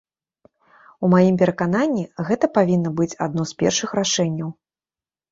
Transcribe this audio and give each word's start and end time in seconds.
У 1.07 1.09
маім 1.13 1.35
перакананні, 1.41 2.03
гэта 2.29 2.45
павінна 2.57 2.93
быць 3.01 3.09
адно 3.27 3.45
з 3.51 3.57
першых 3.59 3.93
рашэнняў. 3.99 4.49